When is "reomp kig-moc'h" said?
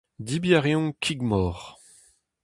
0.61-1.65